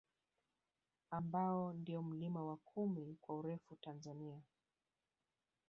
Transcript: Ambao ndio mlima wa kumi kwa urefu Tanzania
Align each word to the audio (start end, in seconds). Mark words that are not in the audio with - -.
Ambao 1.11 1.73
ndio 1.73 2.01
mlima 2.03 2.43
wa 2.45 2.57
kumi 2.57 3.17
kwa 3.21 3.35
urefu 3.35 3.75
Tanzania 3.75 4.41